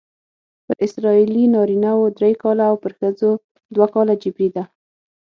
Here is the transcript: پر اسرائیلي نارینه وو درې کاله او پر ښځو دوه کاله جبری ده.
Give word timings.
پر 0.65 0.75
اسرائیلي 0.85 1.43
نارینه 1.55 1.91
وو 1.97 2.07
درې 2.17 2.31
کاله 2.41 2.63
او 2.71 2.75
پر 2.83 2.91
ښځو 2.99 3.31
دوه 3.73 3.87
کاله 3.95 4.13
جبری 4.21 4.49
ده. 4.55 4.63